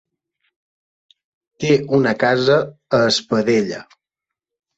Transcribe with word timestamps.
Té 1.63 1.69
una 1.99 2.15
casa 2.25 2.57
a 3.01 3.03
Espadella. 3.13 3.85